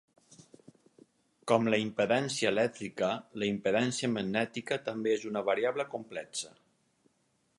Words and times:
Com 1.51 1.67
la 1.73 1.79
impedància 1.81 2.53
elèctrica, 2.55 3.11
la 3.43 3.51
impedància 3.55 4.11
magnètica 4.15 4.81
també 4.91 5.15
és 5.19 5.29
una 5.33 5.47
variable 5.53 5.89
complexa. 5.95 6.53